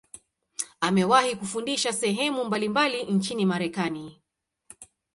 [0.81, 4.21] Amewahi kufundisha sehemu mbalimbali nchini Marekani.